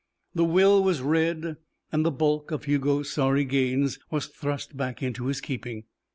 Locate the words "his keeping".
5.27-5.83